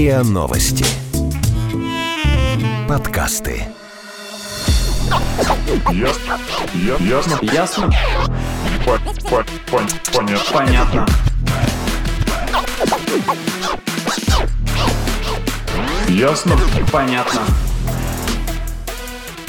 [0.00, 0.86] РИА Новости.
[2.88, 3.66] Подкасты.
[5.92, 6.38] Ясно.
[7.00, 7.38] Ясно.
[7.42, 7.90] Ясно?
[8.86, 10.52] По- по- пон- Понятно.
[10.54, 11.06] Понятно.
[16.08, 16.56] Ясно.
[16.90, 17.42] Понятно.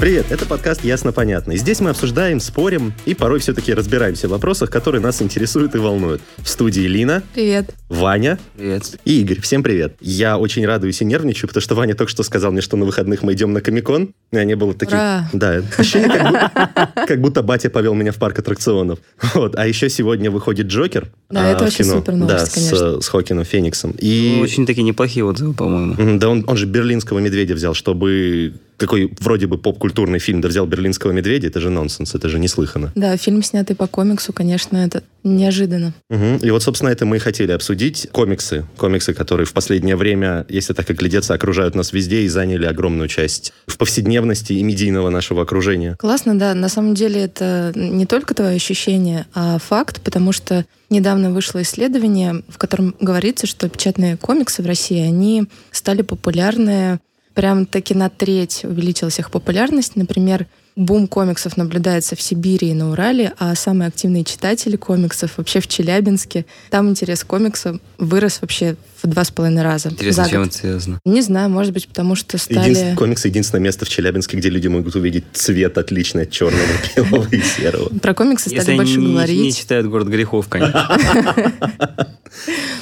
[0.01, 1.51] Привет, это подкаст «Ясно-понятно».
[1.51, 5.77] И здесь мы обсуждаем, спорим и порой все-таки разбираемся в вопросах, которые нас интересуют и
[5.77, 6.23] волнуют.
[6.39, 7.75] В студии Лина, Привет.
[7.87, 8.97] Ваня Привет.
[9.05, 9.39] и Игорь.
[9.41, 9.97] Всем привет.
[10.01, 13.21] Я очень радуюсь и нервничаю, потому что Ваня только что сказал мне, что на выходных
[13.21, 14.15] мы идем на Комикон.
[14.31, 14.97] И они были такие...
[14.97, 15.29] Ура!
[15.33, 18.97] Да, ощущение, как будто, как будто батя повел меня в парк аттракционов.
[19.35, 19.55] Вот.
[19.55, 21.09] А еще сегодня выходит Джокер.
[21.29, 21.97] Да, а, это вообще кино.
[21.97, 23.01] супер новость, Да, с, конечно.
[23.01, 23.91] с Хокином Фениксом.
[23.99, 24.33] И...
[24.37, 26.17] Ну, Очень такие неплохие отзывы, по-моему.
[26.17, 30.65] Да он, он же берлинского медведя взял, чтобы такой вроде бы поп-культурный фильм, да взял
[30.65, 32.91] берлинского медведя, это же нонсенс, это же неслыханно.
[32.95, 35.93] Да, фильм, снятый по комиксу, конечно, это неожиданно.
[36.09, 36.37] Мгм.
[36.37, 38.07] И вот, собственно, это мы и хотели обсудить.
[38.11, 38.65] Комиксы.
[38.77, 43.07] Комиксы, которые в последнее время, если так и глядеться, окружают нас везде и заняли огромную
[43.07, 45.95] часть в повседневности и медийного нашего окружения.
[45.99, 46.53] Классно, да.
[46.55, 52.43] На самом деле это не только твое ощущение, а факт, потому что недавно вышло исследование,
[52.49, 56.99] в котором говорится, что печатные комиксы в России, они стали популярны
[57.41, 59.95] прям таки на треть увеличилась их популярность.
[59.95, 65.59] Например, бум комиксов наблюдается в Сибири и на Урале, а самые активные читатели комиксов вообще
[65.59, 66.45] в Челябинске.
[66.69, 69.89] Там интерес к комиксам вырос вообще в два с половиной раза.
[69.89, 70.99] Интересно, за чем это связано?
[71.03, 72.75] Не знаю, может быть, потому что стали...
[72.75, 76.61] Единствен- комиксы— единственное место в Челябинске, где люди могут увидеть цвет отличный от черного,
[76.95, 77.89] белого и серого.
[77.89, 79.41] Про комиксы стали больше говорить.
[79.41, 80.87] не читают «Город грехов», конечно.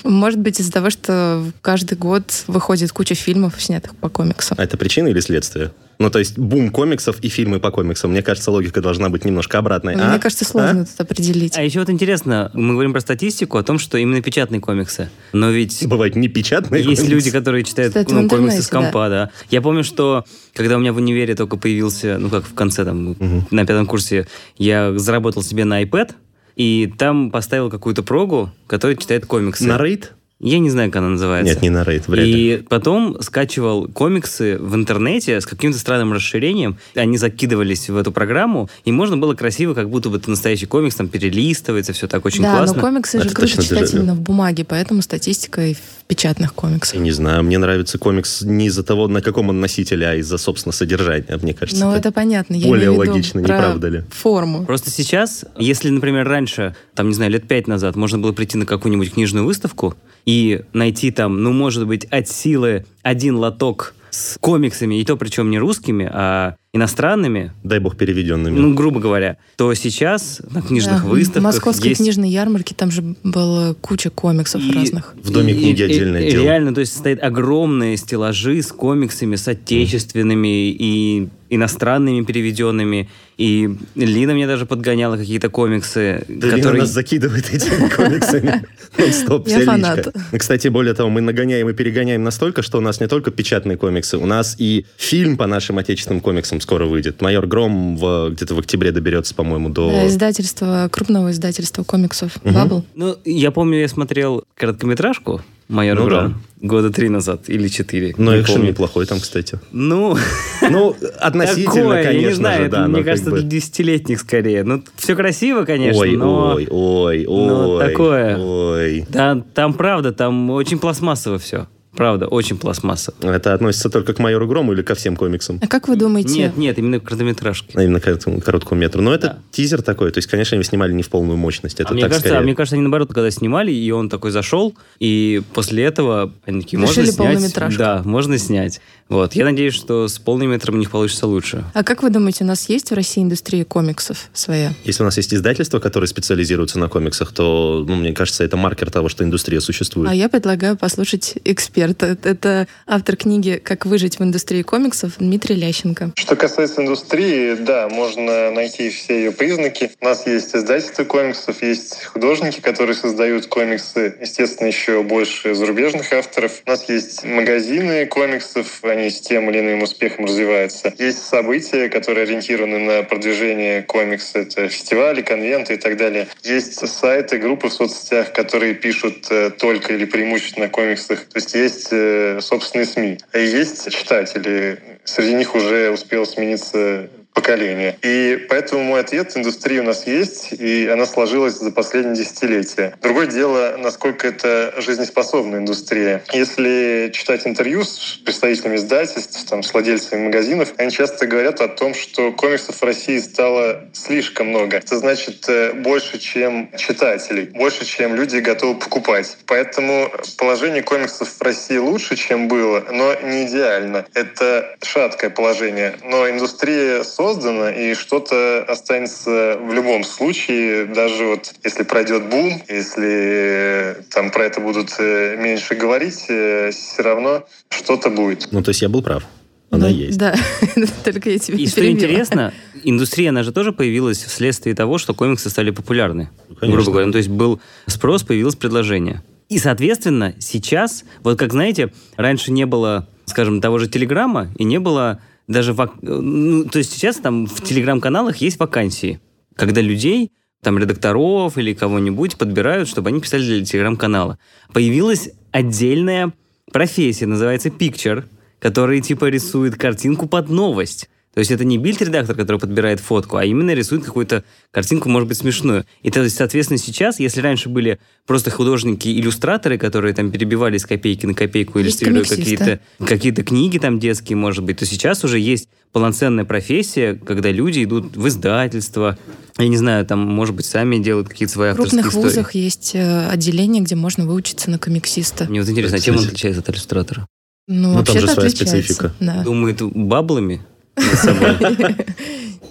[0.03, 4.57] Может быть, из-за того, что каждый год выходит куча фильмов, снятых по комиксам.
[4.59, 5.71] А это причина или следствие?
[5.99, 8.11] Ну, то есть бум комиксов и фильмы по комиксам.
[8.11, 9.95] Мне кажется, логика должна быть немножко обратной.
[9.95, 10.19] Мне а?
[10.19, 11.57] кажется, сложно тут определить.
[11.57, 15.09] А еще вот интересно, мы говорим про статистику о том, что именно печатные комиксы.
[15.33, 15.87] Но ведь А?
[15.89, 17.13] Бывают непечатные Есть комиксы.
[17.13, 19.31] люди, которые читают ну, комиксы с компа, да.
[19.49, 23.17] Я помню, что когда у меня в универе только появился, ну как в конце там,
[23.51, 24.25] на пятом курсе,
[24.57, 26.11] я заработал себе на iPad,
[26.55, 29.67] и там поставил какую-то прогу, которая читает комиксы.
[29.67, 30.13] На рейд?
[30.39, 31.53] Я не знаю, как она называется.
[31.53, 32.53] Нет, не на рейд, вряд ли.
[32.55, 36.77] И потом скачивал комиксы в интернете с каким-то странным расширением.
[36.95, 40.95] Они закидывались в эту программу, и можно было красиво, как будто бы это настоящий комикс,
[40.95, 42.77] там перелистывается, все так очень да, классно.
[42.77, 45.75] но комиксы же Это круто точно читать именно в бумаге, поэтому статистика и
[46.09, 46.99] печатных Я комиксах.
[46.99, 50.73] не знаю, мне нравится комикс не из-за того, на каком он носителе, а из-за, собственно,
[50.73, 51.37] содержания.
[51.41, 52.55] Мне кажется, Ну, это это понятно.
[52.55, 54.03] Я более логично, не правда ли?
[54.09, 54.65] Форму.
[54.65, 58.65] Просто сейчас, если, например, раньше, там, не знаю, лет пять назад, можно было прийти на
[58.65, 59.93] какую-нибудь книжную выставку
[60.25, 65.51] и найти там, ну, может быть, от силы один лоток с комиксами, и то причем
[65.51, 68.59] не русскими, а иностранными, дай бог переведенными.
[68.59, 72.01] ну, грубо говоря, то сейчас на книжных Да, выставках В московской есть...
[72.01, 75.15] книжной ярмарке там же была куча комиксов И- разных.
[75.23, 76.43] В Доме книги и- отдельное и дело.
[76.43, 83.09] Реально, то есть стоят огромные стеллажи с комиксами, с отечественными и иностранными переведенными.
[83.37, 86.81] И Лина мне даже подгоняла какие-то комиксы, Да Лина которые...
[86.81, 88.65] нас закидывает этими комиксами.
[88.97, 89.97] Нон-стоп, Я вся фанат.
[89.97, 90.11] личка.
[90.31, 93.77] Ну, Кстати, более того, мы нагоняем и перегоняем настолько, что у нас не только печатные
[93.77, 97.21] комиксы, у нас и фильм по нашим отечественным комиксам скоро выйдет.
[97.21, 99.89] «Майор Гром» где-то в октябре доберется, по-моему, до...
[99.89, 102.85] Да, издательство, крупного издательства комиксов «Бабл».
[102.95, 108.13] Ну, я помню, я смотрел короткометражку «Майор Ну Гром» года три назад или четыре.
[108.17, 108.69] Но не экшен помню.
[108.71, 109.59] неплохой там, кстати.
[109.71, 110.17] Ну,
[110.69, 112.87] Ну, относительно, такое, конечно я не знаю, же, это, да.
[112.87, 114.63] но мне кажется, бы- десятилетних скорее.
[114.63, 116.53] Ну, все красиво, конечно, Ой, но...
[116.55, 117.87] ой, ой, но ой.
[117.87, 118.37] такое.
[118.37, 119.05] Ой.
[119.09, 121.67] Да, там правда, там очень пластмассово все.
[121.95, 123.15] Правда, очень пластмассово.
[123.21, 125.59] Это относится только к «Майору Грому» или ко всем комиксам?
[125.61, 127.75] А как вы думаете, Нет, нет, именно короткометражки.
[127.75, 129.01] А Именно к этому короткому метру.
[129.01, 129.37] Но это Да.
[129.51, 130.11] тизер такой.
[130.11, 131.79] То есть, конечно, его снимали не в полную мощность.
[131.79, 132.41] Это а, мне так кажется, скорее.
[132.41, 136.61] а мне кажется, они наоборот, когда снимали, и он такой зашел, и после этого они
[136.61, 137.17] такие, можно Решили снять.
[137.33, 137.79] полнометражку.
[137.79, 138.81] Да, можно снять.
[139.09, 139.33] Вот.
[139.33, 141.63] Я надеюсь, что с полным метром у них получится лучше.
[141.73, 144.71] а как вы думаете, у нас есть в России индустрия комиксов своя?
[144.83, 148.91] Если у нас есть издательства, которые специализируются на комиксах, то, ну, мне кажется, это маркер
[148.91, 150.09] того, что индустрия существует.
[150.11, 152.17] А я предлагаю послушать эксперта.
[152.23, 156.13] Это автор книги «Как выжить в индустрии комиксов» Дмитрий Лященко.
[156.15, 159.91] Что касается индустрии, да, можно найти все ее признаки.
[159.99, 166.61] У нас есть издательство комиксов, есть художники, которые создают комиксы, естественно, еще больше зарубежных авторов.
[166.67, 170.93] У нас есть магазины комиксов, они с тем или иным успехом развиваются.
[170.97, 176.27] Есть события, которые ориентированы на продвижение комикса, это фестивали, конвенты и так далее.
[176.43, 181.25] Есть сайты, группы в соцсетях, которые пишут э, только или преимущественно о комиксах.
[181.25, 183.17] То есть есть э, собственные СМИ.
[183.31, 184.79] А есть читатели.
[185.03, 187.97] Среди них уже успел смениться поколения.
[188.01, 192.95] И поэтому мой ответ, индустрия у нас есть, и она сложилась за последние десятилетия.
[193.01, 196.23] Другое дело, насколько это жизнеспособная индустрия.
[196.33, 201.93] Если читать интервью с представителями издательств, там, с владельцами магазинов, они часто говорят о том,
[201.93, 204.77] что комиксов в России стало слишком много.
[204.77, 209.37] Это значит э, больше, чем читателей, больше, чем люди готовы покупать.
[209.45, 214.05] Поэтому положение комиксов в России лучше, чем было, но не идеально.
[214.13, 215.95] Это шаткое положение.
[216.03, 223.97] Но индустрия создана, и что-то останется в любом случае, даже вот если пройдет бум, если
[224.13, 228.47] там про это будут э, меньше говорить, э, все равно что-то будет.
[228.51, 229.23] Ну, то есть я был прав.
[229.71, 230.17] Она Да, есть.
[230.17, 230.35] Да,
[231.03, 232.53] только я тебе И что интересно,
[232.83, 236.29] индустрия, она же тоже появилась вследствие того, что комиксы стали популярны.
[236.59, 236.75] Конечно.
[236.75, 237.05] Грубо говоря.
[237.07, 239.21] Ну, то есть был спрос, появилось предложение.
[239.49, 244.79] И, соответственно, сейчас, вот как знаете, раньше не было, скажем, того же Телеграма, и не
[244.79, 245.73] было даже...
[245.73, 249.19] вак- Ну, то есть сейчас там в Телеграм-каналах есть вакансии,
[249.55, 250.31] когда людей,
[250.61, 254.37] там, редакторов или кого-нибудь подбирают, чтобы они писали для Телеграм-канала.
[254.73, 256.33] Появилась отдельная
[256.71, 258.27] профессия, называется пикчер,
[258.59, 261.09] который типа рисует картинку под новость.
[261.33, 265.37] То есть это не бильд-редактор, который подбирает фотку, а именно рисует какую-то картинку, может быть,
[265.37, 265.85] смешную.
[266.01, 271.25] И то есть, соответственно, сейчас, если раньше были просто художники-иллюстраторы, которые там перебивали с копейки
[271.25, 272.35] на копейку, комиксисты.
[272.35, 277.83] какие-то какие книги там детские, может быть, то сейчас уже есть полноценная профессия, когда люди
[277.83, 279.17] идут в издательство,
[279.57, 282.35] я не знаю, там, может быть, сами делают какие-то свои В авторские крупных истории.
[282.37, 285.45] вузах есть э, отделение, где можно выучиться на комиксиста.
[285.45, 287.27] Мне вот интересно, а чем он отличается от иллюстратора?
[287.67, 288.77] Ну, Ну, там же своя отличается.
[288.81, 289.13] специфика.
[289.19, 289.43] Да.
[289.43, 290.61] Думает баблами
[290.99, 291.95] над собой.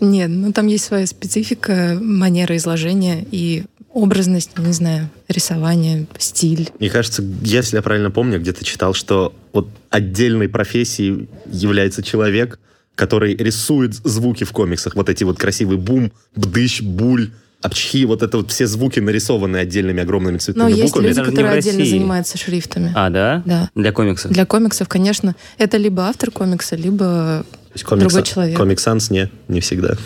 [0.00, 6.70] Нет, ну там есть своя специфика, манера изложения и образность, не знаю, рисование, стиль.
[6.78, 12.60] Мне кажется, если я правильно помню, где-то читал, что вот отдельной профессией является человек,
[12.94, 14.94] который рисует звуки в комиксах.
[14.94, 17.30] Вот эти вот красивый бум, бдыщ, буль,
[17.62, 21.06] обчхи, вот это вот все звуки нарисованы отдельными огромными Но цветными есть буквами.
[21.08, 22.92] люди, не в которые отдельно занимаются шрифтами.
[22.94, 23.42] А, да?
[23.46, 23.70] Да.
[23.74, 24.30] Для комиксов?
[24.30, 27.44] Для комиксов, конечно, это либо автор комикса, либо
[27.78, 28.56] есть комикс- другой человек.
[28.56, 29.96] Комик Санс не, не всегда.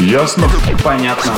[0.00, 0.48] Ясно?
[0.84, 1.32] Понятно.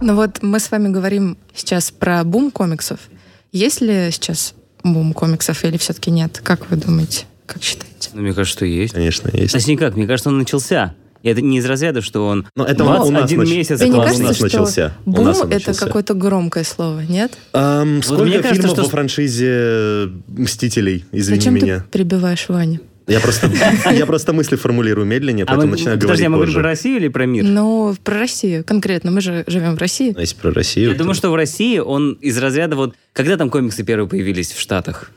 [0.00, 3.00] Ну вот мы с вами говорим сейчас про бум комиксов.
[3.52, 4.54] Есть ли сейчас
[4.84, 6.40] бум комиксов или все-таки нет?
[6.44, 7.24] Как вы думаете?
[7.46, 8.10] Как считаете?
[8.12, 8.94] Ну, мне кажется, что есть.
[8.94, 9.52] Конечно, есть.
[9.54, 10.94] Точнее как, мне кажется, он начался.
[11.22, 13.80] И это не из разряда, что он Но это бац, у нас один нач- месяц
[13.80, 14.92] не у кажется, нас начался.
[15.04, 17.36] У бум нас он это какое-то громкое слово, нет?
[17.52, 21.78] Ам, сколько мне кажется, фильмов что- во франшизе «Мстителей», извини Зачем меня.
[21.80, 22.80] ты перебиваешь Ваню?
[23.08, 23.50] Я просто,
[23.90, 26.60] я просто мысли формулирую медленнее, А поэтому мы, начинаю подожди, говорить а мы говорим позже.
[26.60, 27.44] про Россию или про мир?
[27.44, 29.10] Ну, про Россию конкретно.
[29.10, 30.14] Мы же живем в России.
[30.16, 30.88] А Если про Россию...
[30.88, 32.94] Я то- думаю, что в России он из разряда вот...
[33.14, 35.10] Когда там комиксы первые появились в Штатах?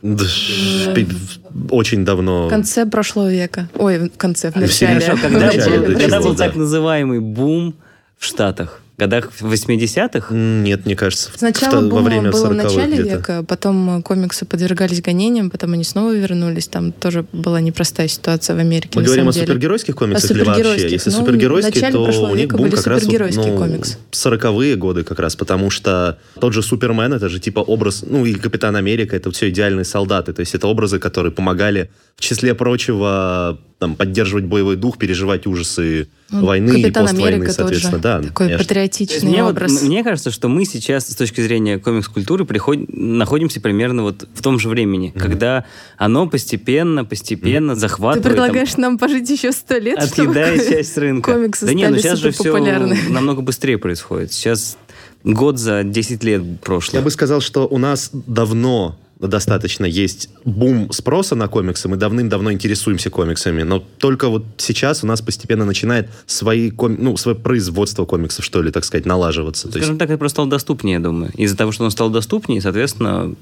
[1.69, 2.47] Очень давно.
[2.47, 3.69] В конце прошлого века.
[3.75, 4.99] Ой, в конце, в начале.
[5.01, 7.75] Хорошо, когда, был, когда так называемый бум
[8.17, 8.81] в Штатах?
[9.01, 10.27] В годах 80-х?
[10.31, 14.01] М, Нет, мне кажется, Сначала в- во время было в 40-х начале века, потом э,
[14.03, 16.67] комиксы подвергались гонениям, потом они снова вернулись.
[16.67, 18.91] Там тоже была непростая ситуация в Америке.
[18.93, 19.47] Мы говорим о деле.
[19.47, 20.87] супергеройских комиксах О или вообще?
[20.87, 23.97] Если Ну, супергеройские, то у них бум были как раз ну, комиксы.
[24.11, 28.35] 40-е годы как раз, потому что тот же Супермен, это же типа образ, ну и
[28.35, 31.89] Капитан Америка, это все идеальные солдаты, то есть это образы, которые помогали,
[32.21, 37.91] числе прочего, там, поддерживать боевой дух, переживать ужасы Ну, войны и Капитан поствойны, Америка соответственно.
[37.99, 38.03] тоже.
[38.03, 38.63] Да, Такой конечно.
[38.63, 39.81] Патриотичный мне, вот- образ.
[39.81, 44.59] мне кажется, что мы сейчас с точки зрения комикс-культуры приход- находимся примерно вот в том
[44.59, 45.65] же времени, когда
[45.97, 48.23] оно постепенно, постепенно Ты захватывает...
[48.23, 51.33] там, предлагаешь нам пожить еще сто лет, чтобы отъедая часть рынка.
[51.33, 52.97] комиксы да не, ну стали сейчас же все суперпопулярны.
[53.09, 54.31] намного быстрее происходит.
[54.31, 54.77] Сейчас
[55.23, 56.99] год за 10 лет прошло.
[56.99, 58.97] Я бы сказал, что у нас давно
[59.27, 65.07] достаточно есть бум спроса на комиксы, мы давным-давно интересуемся комиксами, но только вот сейчас у
[65.07, 69.63] нас постепенно начинает свои, ком- ну, свое производство комиксов, что ли, так сказать, налаживаться.
[69.63, 71.31] То есть Скажем так, это просто стало доступнее, я думаю.
[71.35, 73.35] Из-за того, что оно стало доступнее, соответственно,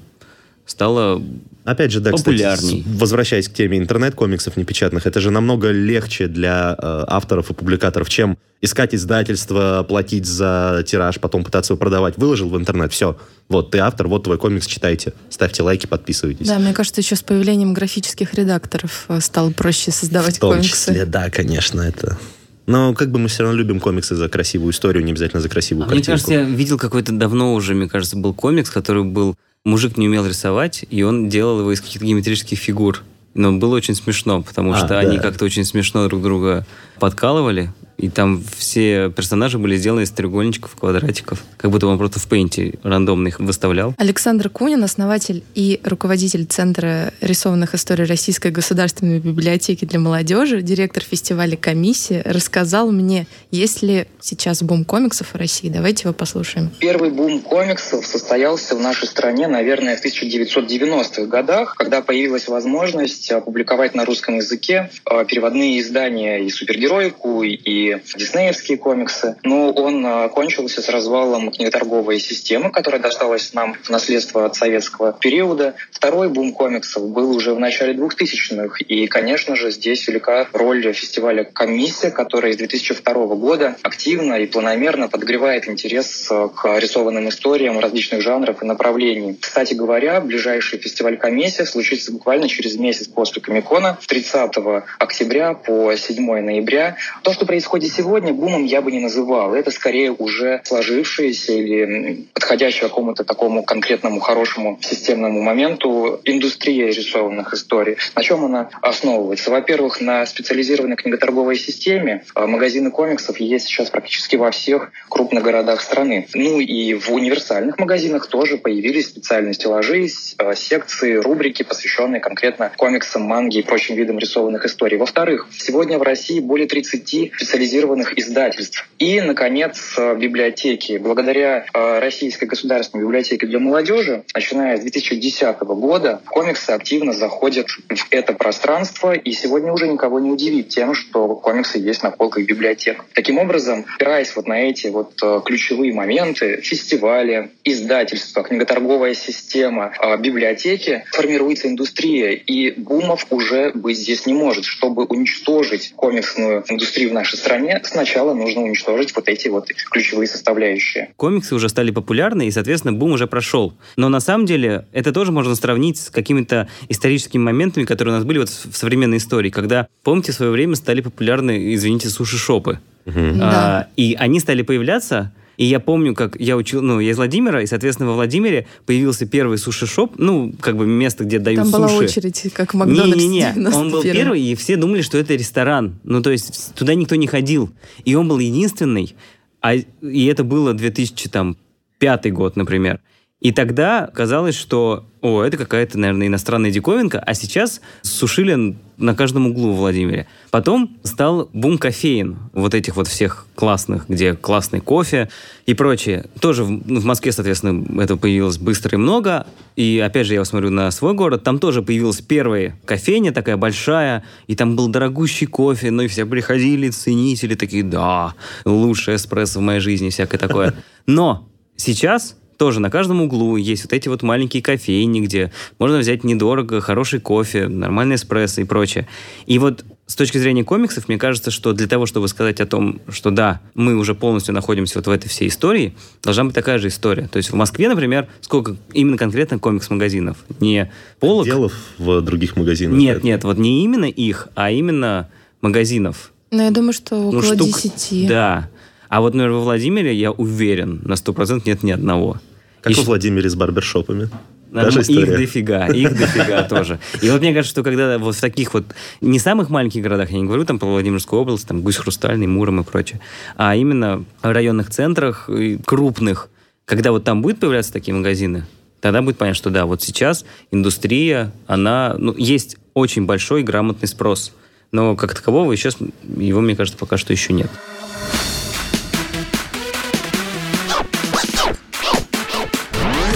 [0.66, 1.22] стало...
[1.64, 2.82] Опять же, да, Популярней.
[2.82, 8.08] кстати, возвращаясь к теме интернет-комиксов непечатных, это же намного легче для э, авторов и публикаторов,
[8.08, 12.16] чем искать издательство, платить за тираж, потом пытаться его продавать.
[12.16, 13.18] Выложил в интернет, все.
[13.48, 15.12] Вот, ты автор, вот твой комикс, читайте.
[15.28, 16.46] Ставьте лайки, подписывайтесь.
[16.46, 20.70] Да, мне кажется, еще с появлением графических редакторов э, стало проще создавать в том комиксы.
[20.70, 22.18] числе, да, конечно, это...
[22.66, 25.84] Но как бы мы все равно любим комиксы за красивую историю, не обязательно за красивую
[25.84, 26.12] А мне картинку.
[26.12, 29.34] кажется, я видел какой-то давно уже, мне кажется, был комикс, который был...
[29.64, 33.02] Мужик не умел рисовать, и он делал его из каких-то геометрических фигур.
[33.34, 35.00] Но было очень смешно, потому А, что да.
[35.00, 36.66] они как-то очень смешно друг друга
[36.98, 37.70] подкалывали.
[38.00, 41.44] И там все персонажи были сделаны из треугольничков, квадратиков.
[41.58, 43.94] Как будто он просто в пейнте рандомно их выставлял.
[43.98, 51.56] Александр Кунин, основатель и руководитель Центра рисованных историй Российской государственной библиотеки для молодежи, директор фестиваля
[51.56, 55.68] «Комиссия», рассказал мне, есть ли сейчас бум комиксов в России.
[55.68, 56.70] Давайте его послушаем.
[56.78, 63.94] Первый бум комиксов состоялся в нашей стране, наверное, в 1990-х годах, когда появилась возможность опубликовать
[63.94, 69.36] на русском языке э, переводные издания и супергероику, и диснеевские комиксы.
[69.42, 75.12] Но он э, кончился с развалом книготорговой системы, которая досталась нам в наследство от советского
[75.12, 75.74] периода.
[75.90, 78.76] Второй бум комиксов был уже в начале 2000-х.
[78.86, 85.08] И, конечно же, здесь велика роль фестиваля «Комиссия», который с 2002 года активно и планомерно
[85.08, 89.36] подогревает интерес э, к рисованным историям различных жанров и направлений.
[89.40, 94.52] Кстати говоря, ближайший фестиваль «Комиссия» случится буквально через месяц после Комикона, 30
[94.98, 96.96] октября по 7 ноября.
[97.22, 99.54] То, что происходит сегодня, бумом я бы не называл.
[99.54, 107.96] Это скорее уже сложившееся или подходящее какому-то такому конкретному хорошему системному моменту индустрия рисованных историй.
[108.16, 109.50] На чем она основывается?
[109.50, 112.24] Во-первых, на специализированной книготорговой системе.
[112.34, 116.26] А, магазины комиксов есть сейчас практически во всех крупных городах страны.
[116.34, 120.08] Ну и в универсальных магазинах тоже появились специальные стеллажи,
[120.38, 124.98] а, секции, рубрики, посвященные конкретно комиксам, манге и прочим видам рисованных историй.
[124.98, 128.88] Во-вторых, сегодня в России более 30 специализированных издательств.
[128.98, 130.98] И, наконец, библиотеки.
[130.98, 138.06] Благодаря а, Российской государственной библиотеке для молодежи, начиная с 2010 года, комиксы активно заходят в
[138.10, 143.04] это пространство, и сегодня уже никого не удивит тем, что комиксы есть на полках библиотек.
[143.14, 150.16] Таким образом, опираясь вот на эти вот э, ключевые моменты, фестивали, издательства, книготорговая система, э,
[150.18, 154.64] библиотеки, формируется индустрия, и бумов уже быть здесь не может.
[154.64, 157.49] Чтобы уничтожить комиксную индустрию в нашей стране,
[157.84, 161.12] сначала нужно уничтожить вот эти вот ключевые составляющие.
[161.16, 163.74] Комиксы уже стали популярны, и, соответственно, бум уже прошел.
[163.96, 168.24] Но на самом деле это тоже можно сравнить с какими-то историческими моментами, которые у нас
[168.24, 172.80] были вот в современной истории, когда, помните, в свое время стали популярны, извините, суши-шопы.
[173.06, 177.60] А, и они стали появляться, и я помню, как я учил, ну, я из Владимира,
[177.60, 181.78] и, соответственно, во Владимире появился первый суши-шоп, ну, как бы место, где дают Там суши.
[181.78, 183.28] была очередь, как в Макдональдсе.
[183.28, 184.12] Не-не-не, он был 91-м.
[184.14, 186.00] первый, и все думали, что это ресторан.
[186.02, 187.68] Ну, то есть туда никто не ходил.
[188.06, 189.14] И он был единственный.
[189.60, 193.00] А, и это было 2005 год, например.
[193.40, 199.46] И тогда казалось, что, о, это какая-то, наверное, иностранная диковинка, а сейчас сушили на каждом
[199.46, 200.26] углу в Владимире.
[200.50, 205.30] Потом стал бум кофеин, вот этих вот всех классных, где классный кофе
[205.64, 206.26] и прочее.
[206.38, 209.46] Тоже в, ну, в Москве, соответственно, это появилось быстро и много.
[209.74, 214.22] И опять же, я смотрю на свой город, там тоже появилась первая кофейня, такая большая,
[214.48, 218.34] и там был дорогущий кофе, ну и все приходили, ценители такие, да,
[218.66, 220.74] лучший эспрессо в моей жизни, всякое такое.
[221.06, 226.24] Но сейчас тоже на каждом углу есть вот эти вот маленькие кофейни, где можно взять
[226.24, 229.08] недорого хороший кофе, нормальный эспрессо и прочее.
[229.46, 233.00] И вот с точки зрения комиксов, мне кажется, что для того, чтобы сказать о том,
[233.08, 236.88] что да, мы уже полностью находимся вот в этой всей истории, должна быть такая же
[236.88, 237.28] история.
[237.28, 240.36] То есть в Москве, например, сколько именно конкретно комикс-магазинов?
[240.60, 241.46] Не полок?
[241.46, 242.98] Делов в других магазинах.
[242.98, 245.30] Нет, Это- нет, вот не именно их, а именно
[245.62, 246.30] магазинов.
[246.50, 248.28] Но я думаю, что Ну, около штук- 10.
[248.28, 248.68] Да.
[249.08, 252.36] А вот, например, во Владимире, я уверен, на 100% нет ни одного.
[252.82, 254.28] Как И во щ- Владимире с барбершопами.
[254.70, 257.00] Норм- Та же Их дофига, их дофига тоже.
[257.20, 258.84] И вот мне кажется, что когда вот в таких вот,
[259.20, 262.80] не самых маленьких городах, я не говорю там по Владимирской области, там Гусь Хрустальный, Муром
[262.80, 263.20] и прочее,
[263.56, 265.48] а именно в районных центрах,
[265.84, 266.48] крупных,
[266.84, 268.64] когда вот там будут появляться такие магазины,
[269.00, 274.52] тогда будет понятно, что да, вот сейчас индустрия, она, ну, есть очень большой грамотный спрос.
[274.92, 275.96] Но как такового сейчас
[276.36, 277.70] его, мне кажется, пока что еще нет.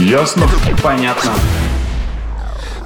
[0.04, 0.46] Ясно?
[0.82, 1.32] Понятно.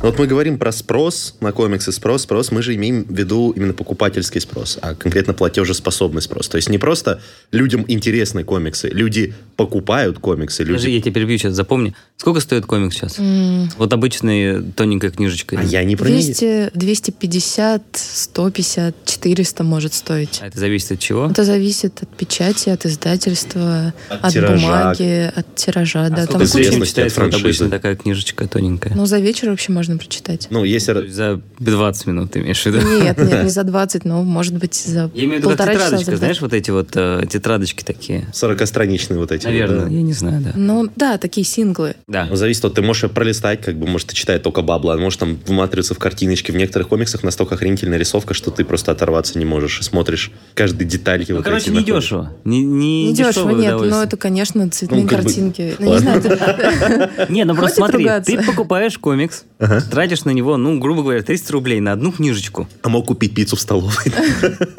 [0.00, 3.72] Вот мы говорим про спрос на комиксы, спрос, спрос, мы же имеем в виду именно
[3.72, 6.46] покупательский спрос, а конкретно платежеспособный спрос.
[6.48, 10.74] То есть не просто людям интересны комиксы, люди покупают комиксы, люди...
[10.74, 11.94] Подожди, я тебя перебью сейчас, запомни.
[12.16, 13.18] Сколько стоит комикс сейчас?
[13.18, 15.58] М, Вот обычная тоненькая книжечка.
[15.58, 16.22] А я не про нее.
[16.22, 20.38] 200, 250, 150, 400 может стоить.
[20.40, 21.26] А это зависит от чего?
[21.26, 24.54] Это зависит от печати, от издательства, От от, тиража.
[24.64, 26.04] бумаги, от тиража.
[26.06, 26.86] А да, сколько там куча.
[26.86, 28.94] читается вот обычно такая книжечка тоненькая?
[28.94, 30.48] Ну, за вечер вообще можно прочитать.
[30.50, 31.06] Ну, если...
[31.08, 32.80] За 20 минут ты имеешь в виду?
[32.80, 35.72] Нет, нет, не за 20, но может быть за Я имею в виду как полтора
[35.74, 35.84] часа.
[35.86, 38.26] тетрадочка, знаешь, вот эти вот э, тетрадочки такие.
[38.32, 39.44] 40-страничные вот эти.
[39.44, 39.90] вот, Наверное, да.
[39.90, 40.52] я не знаю, да.
[40.54, 41.94] Ну да, такие синглы.
[42.06, 42.28] Да.
[42.36, 45.38] Зависит от, ты можешь пролистать, как бы, может, ты читает только бабла, а может там
[45.46, 46.52] выматриваться в картиночке.
[46.52, 50.86] В некоторых комиксах настолько охренительная рисовка, что ты просто оторваться не можешь и смотришь каждый
[50.86, 51.30] детальки.
[51.30, 52.04] Ну, вот короче, не находишь.
[52.04, 52.32] дешево.
[52.44, 55.74] Не, не, Не дешево, нет, но это, конечно, цветные Ну, как бы- картинки.
[55.78, 59.44] Ну, не знаю, это- Не, ну просто смотри, ты покупаешь комикс,
[59.80, 62.68] тратишь на него, ну, грубо говоря, 300 рублей на одну книжечку.
[62.82, 63.92] А мог купить пиццу в столовой.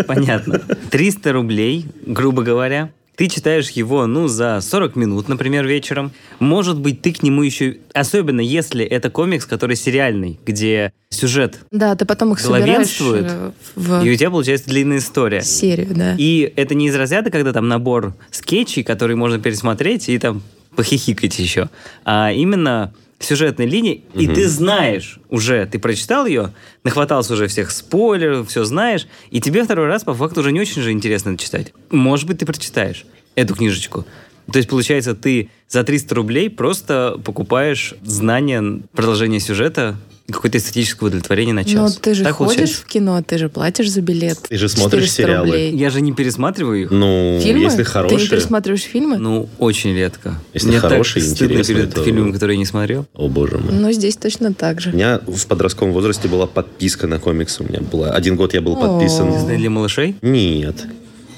[0.08, 0.62] Понятно.
[0.92, 2.92] 300 рублей, грубо говоря.
[3.16, 6.14] Ты читаешь его, ну, за 40 минут, например, вечером.
[6.40, 7.76] Может быть, ты к нему еще...
[7.94, 13.52] Особенно, если это комикс, который сериальный, где сюжет, Да, ты потом их собираешь Главенствует, э,
[13.76, 15.42] в и у тебя получается длинная история.
[15.42, 16.16] серию, да.
[16.18, 20.42] И это не из разряда, когда там набор скетчей, которые можно пересмотреть и там
[20.78, 21.70] похихикать еще,
[22.06, 28.50] а именно сюжетной линии, и ты знаешь уже, ты прочитал ее, нахватался уже всех спойлеров,
[28.50, 31.74] все знаешь, и тебе второй раз по факту уже не очень же интересно читать.
[31.92, 34.06] Может быть, ты прочитаешь эту книжечку.
[34.52, 39.98] То есть, получается, ты за 300 рублей просто покупаешь знания, продолжение сюжета
[40.32, 41.98] какое-то эстетическое удовлетворение на Но час.
[41.98, 42.82] ты же Так ходишь получается?
[42.82, 44.38] в кино, ты же платишь за билет.
[44.50, 45.46] Ты же смотришь 400 сериалы.
[45.48, 45.76] рублей.
[45.76, 46.92] Я же не пересматриваю их.
[46.92, 47.64] Ну, Фильмы?
[47.64, 48.30] если Ты не хорошие...
[48.30, 49.18] пересматриваешь фильмы?
[49.18, 50.36] Ну, очень редко.
[50.54, 53.06] Если Мне хороший и так стыдно интересный, перед то- фильмами, которые я не смотрел.
[53.14, 53.74] О, боже мой.
[53.74, 54.92] Ну, здесь точно так же.
[54.92, 57.64] У меня в подростковом возрасте была подписка на комиксы.
[57.64, 58.12] У меня была...
[58.12, 59.48] Один год я был подписан...
[59.48, 60.16] Для малышей?
[60.22, 60.76] Нет.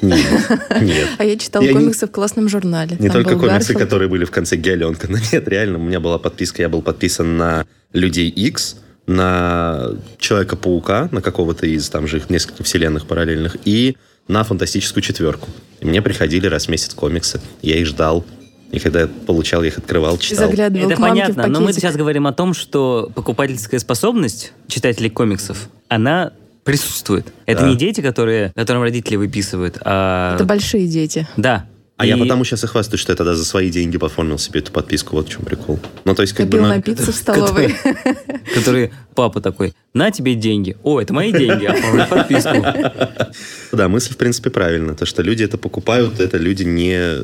[0.01, 0.25] Нет.
[0.81, 1.09] Нет.
[1.19, 2.97] А я читала Я не- комиксы в классном журнале.
[2.99, 3.79] Не Там только комиксы, Гарфилд.
[3.79, 5.07] которые были в конце Геленка.
[5.07, 6.63] Но нет, реально, у меня была подписка.
[6.63, 12.65] Я был подписан на Людей X, на Человека-паука, на какого-то из там же их нескольких
[12.65, 15.49] вселенных параллельных, и на Фантастическую четверку.
[15.79, 17.41] И мне приходили раз в месяц комиксы.
[17.61, 18.23] Я их ждал.
[18.71, 20.47] И когда я получал, я их открывал, читал.
[20.47, 24.53] заглядывал Это к мамке понятно, в но мы сейчас говорим о том, что покупательская способность
[24.67, 26.31] читателей комиксов, она
[26.63, 27.27] присутствует.
[27.45, 27.69] Это Да.
[27.69, 30.35] не дети, которые, которым родители выписывают, а...
[30.35, 31.27] Это большие дети.
[31.35, 31.65] Да.
[32.01, 34.59] А я И- потому сейчас и хвастаюсь, что я тогда за свои деньги оформил себе
[34.61, 35.15] эту подписку.
[35.15, 35.79] Вот в чем прикол.
[36.03, 36.57] Ну, то есть, как бы...
[36.57, 37.75] Копил на- на пиццу в столовой.
[38.55, 40.77] Который папа такой, на тебе деньги.
[40.81, 42.65] О, это мои деньги, оформи подписку.
[43.71, 44.95] Да, мысль, в принципе, правильная.
[44.95, 47.19] То, что люди это покупают, это люди не...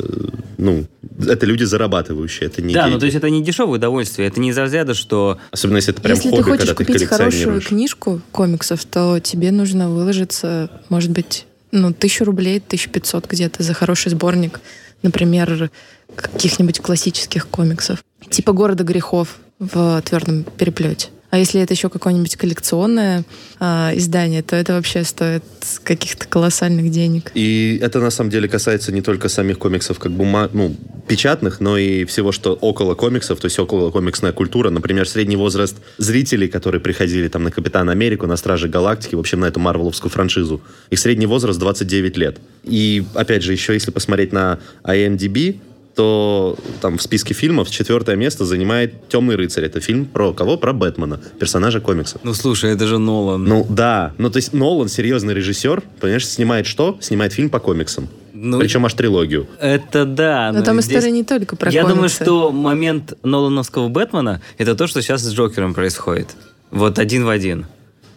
[0.57, 0.85] Ну,
[1.27, 4.51] это люди зарабатывающие, это не Да, ну то есть это не дешевое удовольствие, это не
[4.51, 7.07] из разряда, что Особенно, если это прям Если хобби, ты хочешь когда ты их купить
[7.09, 13.63] хорошую книжку комиксов, то тебе нужно выложиться, может быть, ну, тысячу рублей, тысячу пятьсот где-то
[13.63, 14.59] за хороший сборник,
[15.03, 15.69] например,
[16.15, 18.03] каких-нибудь классических комиксов.
[18.29, 21.09] Типа «Города грехов» в твердом переплете.
[21.29, 23.25] А если это еще какое-нибудь коллекционное
[23.59, 25.43] а, издание, то это вообще стоит
[25.83, 27.31] каких-то колоссальных денег.
[27.33, 30.75] И это на самом деле касается не только самих комиксов, как бума, ну,
[31.07, 34.69] печатных, но и всего, что около комиксов, то есть около комиксная культура.
[34.69, 39.39] Например, средний возраст зрителей, которые приходили там на Капитана Америку, на Стражи Галактики, в общем,
[39.39, 40.61] на эту марвеловскую франшизу.
[40.89, 42.37] Их средний возраст 29 лет.
[42.63, 45.59] И, опять же, еще если посмотреть на IMDb,
[45.97, 49.65] то там в списке фильмов четвертое место занимает «Темный рыцарь».
[49.65, 50.55] Это фильм про кого?
[50.55, 52.21] Про Бэтмена, персонажа комиксов.
[52.23, 53.43] Ну, слушай, это же Нолан.
[53.43, 56.99] Ну да, ну то есть Нолан серьезный режиссер, понимаешь, снимает что?
[57.01, 58.09] Снимает фильм по комиксам.
[58.39, 59.47] Ну, Причем аж трилогию.
[59.59, 60.51] Это да.
[60.53, 62.23] Но там здесь- история не только про Я думаю, комиксы.
[62.23, 66.29] что момент Нолановского Бэтмена это то, что сейчас с Джокером происходит.
[66.69, 67.65] Вот один в один.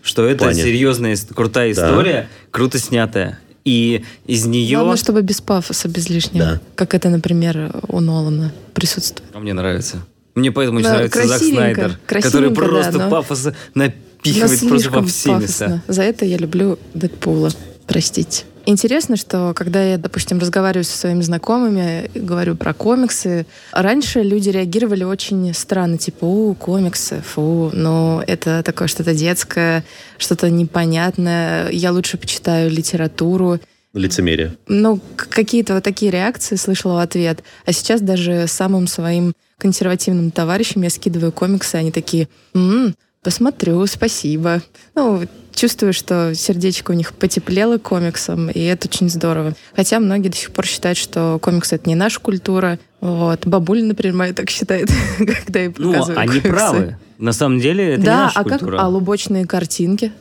[0.02, 0.62] Что это плане?
[0.62, 1.88] серьезная, крутая Да.
[1.88, 3.38] история, круто снятая.
[3.64, 4.76] И из нее...
[4.78, 6.44] Главное, чтобы без пафоса, без лишнего.
[6.46, 6.60] Да.
[6.74, 9.30] Как это, например, у Нолана присутствует.
[9.34, 9.98] А мне нравится.
[10.34, 14.60] Мне поэтому очень Да, нравится Зак Снайдер, который красивенько, да, просто но- пафоса Но напихивает
[14.68, 15.64] просто во все места.
[15.64, 15.82] пафосно.
[15.88, 17.50] За это я люблю Дэдпула.
[17.86, 18.44] Простите.
[18.66, 25.04] Интересно, что когда я, допустим, разговариваю со своими знакомыми, говорю про комиксы, раньше люди реагировали
[25.04, 29.84] очень странно, типа, у, комиксы, фу, ну, это такое что-то детское,
[30.18, 33.58] что-то непонятное, я лучше почитаю литературу.
[33.92, 34.56] Лицемерие.
[34.68, 37.42] Ну, какие-то вот такие реакции слышала в ответ.
[37.66, 44.62] А сейчас даже самым своим консервативным товарищам я скидываю комиксы, они такие, «М, посмотрю, спасибо.
[44.94, 45.22] Ну,
[45.60, 49.54] чувствую, что сердечко у них потеплело к комиксам, и это очень здорово.
[49.76, 52.78] Хотя многие до сих пор считают, что комиксы— это не наша культура.
[53.00, 53.46] Вот.
[53.46, 56.48] Бабуля, например, моя так считает, когда я Ну, показываю они комиксы.
[56.50, 56.96] правы.
[57.18, 58.78] На самом деле, это не Да, наша а как культура.
[58.80, 60.12] а лубочные картинки?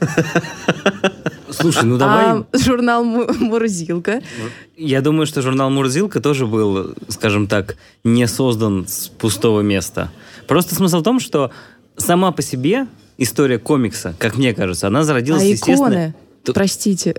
[1.50, 2.26] Слушай, ну давай...
[2.26, 4.22] А журнал Му- Мурзилка?
[4.78, 10.12] Я думаю, что журнал Мурзилка тоже был, скажем так, не создан с пустого места.
[10.48, 11.52] Просто смысл в том, что
[11.98, 12.88] сама по себе
[13.20, 15.76] история комикса, как мне кажется, она зародилась, А естественно...
[15.90, 16.14] иконы?
[16.44, 17.14] Т- Простите.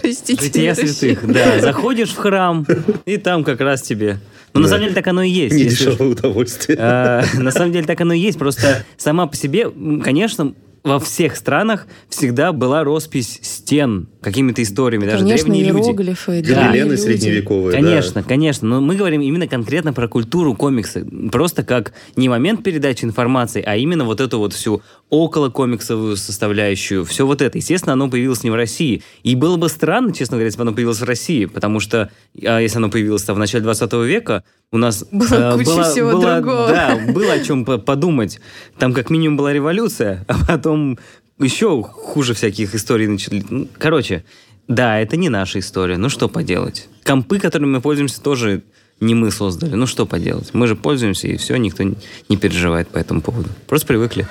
[0.00, 0.42] Простите.
[0.44, 1.60] Жития святых, да.
[1.60, 2.66] Заходишь в храм,
[3.06, 4.18] и там как раз тебе...
[4.52, 4.70] Ну, на Да.
[4.70, 5.54] самом деле, так оно и есть.
[5.54, 6.76] Не дешевое удовольствие.
[6.80, 8.36] А, На самом деле так оно и есть.
[8.38, 9.70] Просто сама по себе,
[10.02, 15.86] конечно, во всех странах всегда была роспись стен какими-то историями, даже Конечно, древние люди.
[15.86, 16.66] иероглифы, Да.
[16.68, 17.00] Гобелены люди.
[17.00, 17.72] средневековые.
[17.72, 17.82] да.
[17.82, 18.68] Конечно, конечно.
[18.68, 21.06] Но мы говорим именно конкретно про культуру комикса.
[21.32, 27.04] Просто как не момент передачи информации, а именно вот эту вот всю около комиксовую составляющую.
[27.04, 27.58] Все вот это.
[27.58, 29.02] Естественно, оно появилось не в России.
[29.22, 31.46] И было бы странно, честно говоря, если бы оно появилось в России.
[31.46, 32.10] Потому что
[32.44, 36.10] а если оно появилось в начале 20 века, у нас Было э, куча было- всего
[36.12, 36.68] было- другого.
[36.68, 38.38] Да, было о чем по- подумать.
[38.78, 40.98] Там как минимум была революция, а потом
[41.44, 43.44] еще хуже всяких историй начали.
[43.48, 44.24] Ну, Короче,
[44.68, 45.96] да, это не наша история.
[45.96, 46.88] Ну что поделать?
[47.04, 48.62] Компы, которыми мы пользуемся, тоже
[49.00, 49.74] не мы создали.
[49.74, 50.50] Ну что поделать?
[50.52, 53.48] Мы же пользуемся, и все, никто не- переживает по этому поводу.
[53.66, 54.26] Просто привыкли.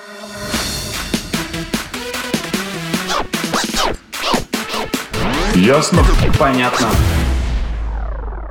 [5.56, 6.04] Ясно?
[6.38, 6.88] Понятно.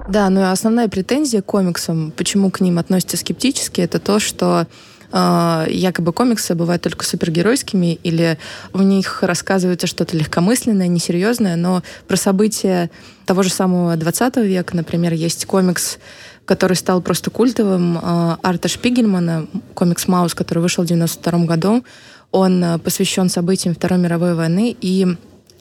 [0.08, 4.66] Да, но основная претензия к комиксам, почему к ним относятся скептически, это то, что
[5.12, 8.38] э, якобы комиксы бывают только супергеройскими, или
[8.72, 12.90] в них рассказывается что-то легкомысленное, несерьезное, но про события
[13.26, 15.98] того же самого 20 века, например, есть комикс,
[16.44, 21.84] который стал просто культовым, э, Арта Шпигельмана, комикс «Маус», который вышел в 92 году,
[22.30, 25.06] он э, посвящен событиям Второй мировой войны, и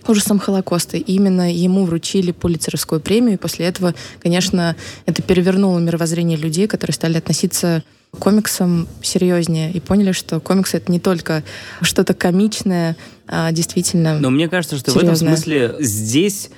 [0.10, 0.97] ужасом Холокоста.
[0.97, 3.33] И именно ему вручили Пулицеровскую премию.
[3.33, 10.12] И после этого, конечно, это перевернуло мировоззрение людей, которые стали относиться комиксам серьезнее и поняли,
[10.12, 11.43] что комиксы— это не только
[11.82, 12.96] что-то комичное,
[13.28, 14.20] а действительно...
[14.20, 16.50] Но мне кажется, что в этом смысле здесь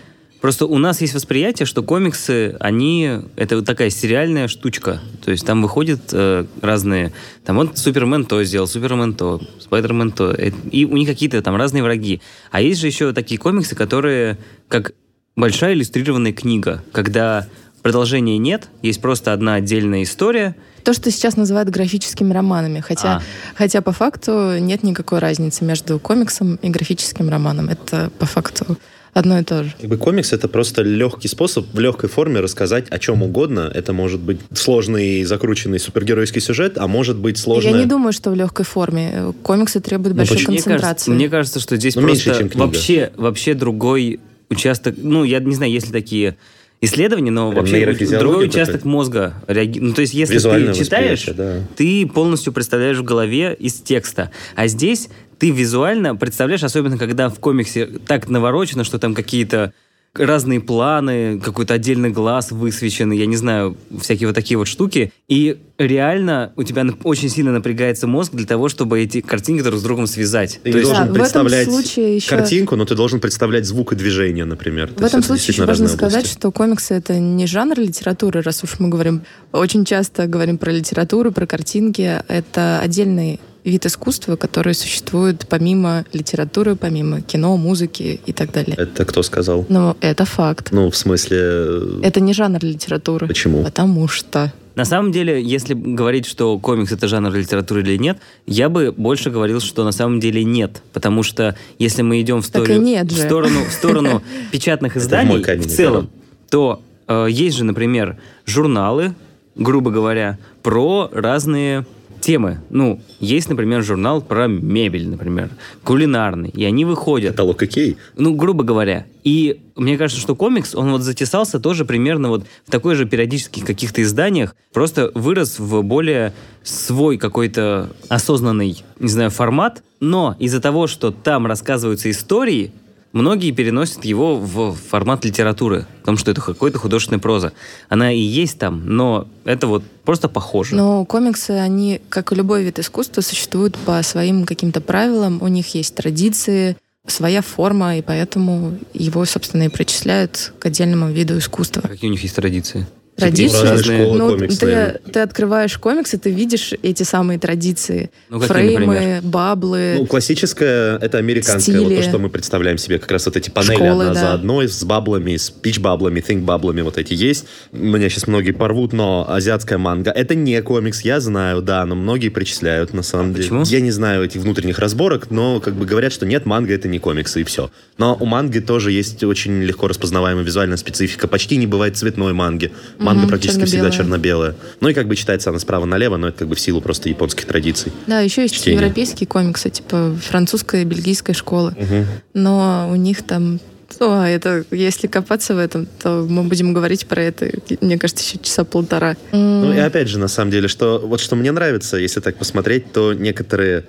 [0.42, 5.02] просто у нас есть восприятие, что комиксы, они это вот такая сериальная штучка.
[5.24, 7.12] То есть там выходят э, разные,
[7.44, 11.84] там вот Супермен то сделал, Супермен то, Спайдермен то, и у них какие-то там разные
[11.84, 12.22] враги.
[12.52, 14.94] А есть же еще такие комиксы, которые как
[15.36, 17.48] большая иллюстрированная книга, когда
[17.82, 22.80] продолжения нет, есть просто одна отдельная история, То, что сейчас называют графическими романами.
[22.80, 23.22] Хотя, А.
[23.56, 27.68] хотя по факту нет никакой разницы между комиксом и графическим романом.
[27.70, 28.78] Это по факту
[29.14, 29.74] одно и то же.
[29.80, 33.70] Как бы комикс это просто легкий способ в легкой форме рассказать о чем угодно.
[33.74, 37.74] Это может быть сложный закрученный супергеройский сюжет, а может быть сложная...
[37.74, 39.34] Я не думаю, что в легкой форме.
[39.44, 40.52] Комиксы требуют большой почему?
[40.54, 40.88] Мне концентрации.
[40.88, 42.66] кажется, мне кажется, что здесь Ну, меньше, просто чем книга.
[42.66, 44.96] вообще, вообще другой участок.
[44.98, 46.38] Ну, я не знаю, есть ли такие
[46.82, 47.80] исследования, но Прям вообще
[48.20, 50.36] другой участок мозга реаги- Ну, то есть, если
[50.74, 51.60] ты читаешь, да.
[51.76, 54.32] ты полностью представляешь в голове из текста.
[54.56, 59.74] А здесь ты визуально представляешь, особенно когда в комиксе так наворочено, что там какие-то
[60.14, 65.12] разные планы, какой-то отдельный глаз высвеченный, я не знаю, всякие вот такие вот штуки.
[65.28, 69.84] И реально у тебя очень сильно напрягается мозг для того, чтобы эти картинки друг с
[69.84, 70.60] другом связать.
[70.64, 73.66] Ты То есть- Да, должен в этом представлять случае еще- картинку, но ты должен представлять
[73.66, 74.88] звук и движение, например.
[74.90, 76.38] То В есть этом это случае еще важно разные сказать, области.
[76.38, 81.32] что комиксы это не жанр литературы, раз уж мы говорим, очень часто говорим про литературу,
[81.32, 82.22] про картинки.
[82.28, 88.76] Это отдельный вид искусства, который существует помимо литературы, помимо кино, музыки и так далее.
[88.78, 89.66] Это кто сказал?
[89.70, 90.70] Но это факт.
[90.72, 91.38] Ну, в смысле...
[91.42, 93.28] э, Это не жанр литературы.
[93.28, 93.64] Почему?
[93.64, 94.52] Потому что...
[94.76, 99.30] На самом деле, если говорить, что комикс это жанр литературы или нет, я бы больше
[99.30, 100.82] говорил, что на самом деле нет.
[100.94, 105.58] Потому что если мы идем в, нет в сторону, в сторону печатных Это в изданий
[105.58, 106.10] в целом,
[106.50, 109.14] то э, есть же, например, журналы,
[109.56, 111.86] грубо говоря, про разные
[112.20, 112.62] темы.
[112.70, 115.50] Ну, есть, например, журнал про мебель, например,
[115.84, 117.32] кулинарный, и они выходят.
[117.32, 117.98] Каталог Икеи.
[118.16, 119.06] Ну, грубо говоря.
[119.24, 123.66] И мне кажется, что комикс, он вот затесался тоже примерно вот в такой же периодических
[123.66, 130.88] каких-то изданиях, просто вырос в более свой какой-то осознанный, не знаю, формат, но из-за того,
[130.88, 132.72] что там рассказываются истории,
[133.12, 137.54] многие переносят его в формат литературы, потому что это какая-то художественная проза.
[137.90, 140.76] Она и есть там, но это вот просто похоже.
[140.76, 145.42] Но комиксы, они, как и любой вид искусства, существуют по своим каким-то правилам.
[145.42, 146.76] У них есть традиции,
[147.08, 151.82] своя форма, и поэтому его, собственно, и причисляют к отдельному виду искусства.
[151.84, 152.86] А какие у них есть традиции?
[153.20, 153.68] Традиции?
[153.68, 158.10] Разные школы Ну, ты, ты открываешь комиксы, ты видишь эти самые традиции.
[158.30, 159.22] Ну, какие, Фреймы, например?
[159.24, 159.96] баблы.
[160.00, 161.96] Ну, классическое это американское, Стили.
[161.96, 164.20] вот то, что мы представляем себе, как раз вот эти панели Школы, одна да.
[164.20, 167.46] за одной, с баблами, с пич-баблами, think-баблами, вот эти есть.
[167.72, 172.30] Меня сейчас многие порвут, но азиатская манга, это не комикс, я знаю, да, но многие
[172.30, 173.44] причисляют, на самом деле.
[173.44, 173.64] почему?
[173.66, 177.00] Я не знаю этих внутренних разборок, но как бы говорят, что нет, манга это не
[177.00, 177.70] комиксы, и все.
[177.98, 181.28] Но у манги тоже есть очень легко распознаваемая визуальная специфика.
[181.28, 182.72] Почти не бывает цветной манги.
[183.10, 184.52] Манга Мгм, практически всегда черно-белая.
[184.52, 184.56] черно-белая.
[184.82, 187.10] Ну и как бы читается она справа налево, но это как бы в силу просто
[187.10, 187.92] японских традиций.
[188.08, 188.80] Да, еще есть чтение.
[188.80, 191.76] европейские комиксы, типа французская и бельгийская школы.
[191.78, 192.06] Мгм.
[192.36, 193.60] Но у них там...
[194.00, 197.50] О, это, если копаться в этом, то мы будем говорить про это,
[197.82, 199.18] мне кажется, еще часа полтора.
[199.32, 202.94] Ну и опять же, на самом деле, что вот что мне нравится, если так посмотреть,
[202.94, 203.86] то некоторые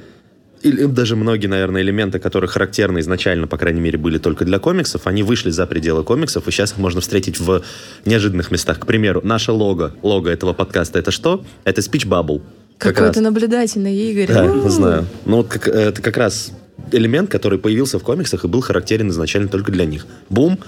[0.62, 5.06] или даже многие, наверное, элементы, которые характерны изначально, по крайней мере, были только для комиксов,
[5.06, 7.62] они вышли за пределы комиксов, и сейчас их можно встретить в
[8.04, 8.78] неожиданных местах.
[8.78, 11.44] К примеру, наше лого, лого этого подкаста, это что?
[11.64, 12.42] Это Speech Bubble.
[12.78, 13.16] Как Какой раз.
[13.16, 14.28] ты наблюдательный, Игорь.
[14.28, 14.68] Да, У-у-у.
[14.68, 15.06] знаю.
[15.26, 16.52] Ну, вот как, это как раз
[16.92, 20.06] элемент, который появился в комиксах и был характерен изначально только для них.
[20.28, 20.58] Бум,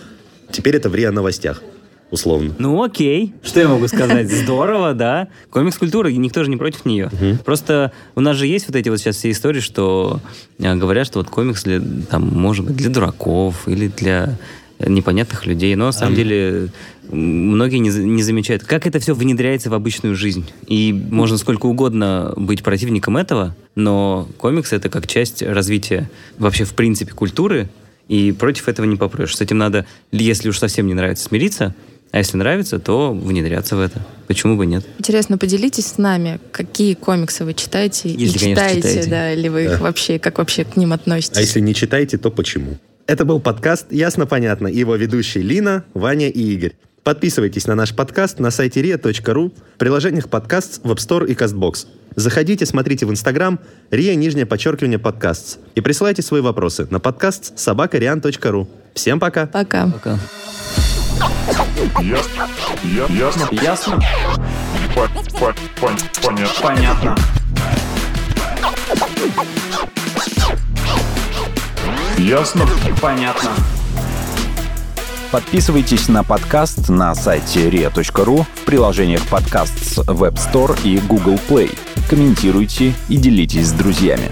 [0.50, 1.62] теперь это в РИА новостях,
[2.12, 2.54] условно.
[2.58, 4.30] Ну окей, что я могу сказать?
[4.42, 5.28] Здорово, да.
[5.50, 7.10] Комикс-культура, никто же не против нее.
[7.44, 10.20] Просто у нас же есть вот эти вот сейчас все истории, что
[10.60, 14.38] э, говорят, что вот комикс для, там, может быть, для дураков или для
[14.78, 15.74] непонятных людей.
[15.74, 16.68] Но на самом деле
[17.10, 20.44] м, многие не, не замечают, как это все внедряется в обычную жизнь.
[20.66, 26.74] И можно сколько угодно быть противником этого, но комикс это как часть развития вообще в
[26.74, 27.68] принципе культуры,
[28.08, 29.36] и против этого не попрешь.
[29.36, 31.74] С этим надо, если уж совсем не нравится, смириться,
[32.12, 34.00] а если нравится, то внедряться в это.
[34.28, 34.84] Почему бы нет?
[34.98, 39.10] Интересно, поделитесь с нами, какие комиксы вы читаете и Если, конечно, читаете, читаете.
[39.10, 39.78] да, или вы их Да.
[39.78, 41.36] вообще, как вообще к ним относитесь?
[41.36, 42.78] А если не читаете, то почему?
[43.06, 44.68] Это был подкаст «Ясно-понятно».
[44.68, 46.74] Его ведущие Лина, Ваня и Игорь.
[47.02, 51.86] Подписывайтесь на наш подкаст на сайте ria.ru, в приложениях подкаст в App Store и CastBox.
[52.14, 53.58] Заходите, смотрите в Инстаграм
[53.90, 55.58] ria, нижнее подчеркивание, подкаст.
[55.74, 58.68] И присылайте свои вопросы на подкаст собакариан.ру.
[58.94, 59.46] Всем пока!
[59.46, 59.88] Пока.
[59.88, 60.18] Пока.
[62.02, 62.48] Ясно.
[63.08, 63.48] Ясно.
[63.50, 64.00] Ясно?
[64.94, 65.08] По-
[65.38, 66.62] по- пон- Понятно.
[66.62, 67.16] Понятно.
[72.18, 72.66] Ясно.
[73.00, 73.50] Понятно.
[75.30, 81.76] Подписывайтесь на подкаст на сайте ria.ru в приложениях подкаст с Web Store и Google Play.
[82.10, 84.30] Комментируйте и делитесь с друзьями.